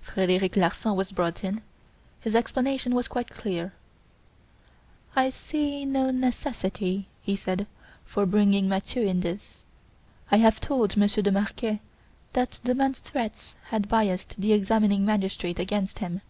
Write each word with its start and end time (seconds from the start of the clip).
Frederic 0.00 0.56
Larsan 0.56 0.96
was 0.96 1.12
brought 1.12 1.44
in. 1.44 1.62
His 2.18 2.34
explanation 2.34 2.96
was 2.96 3.06
quite 3.06 3.30
clear. 3.30 3.74
"I 5.14 5.30
see 5.30 5.84
no 5.84 6.10
necessity," 6.10 7.06
he 7.22 7.36
said, 7.36 7.68
"for 8.04 8.26
bringing 8.26 8.68
Mathieu 8.68 9.02
in 9.04 9.20
this. 9.20 9.62
I 10.32 10.38
have 10.38 10.58
told 10.60 10.96
Monsieur 10.96 11.22
de 11.22 11.30
Marquet 11.30 11.78
that 12.32 12.58
the 12.64 12.74
man's 12.74 12.98
threats 12.98 13.54
had 13.66 13.88
biassed 13.88 14.34
the 14.40 14.52
examining 14.52 15.04
magistrate 15.06 15.60
against 15.60 16.00
him. 16.00 16.22